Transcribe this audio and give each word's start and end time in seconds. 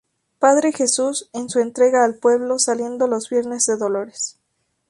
Padre 0.39 0.71
Jesús 0.73 1.29
en 1.31 1.47
su 1.47 1.59
Entrega 1.59 2.03
al 2.03 2.15
Pueblo, 2.15 2.57
saliendo 2.57 3.05
los 3.05 3.29
Viernes 3.29 3.67
de 3.67 3.77
Dolores. 3.77 4.39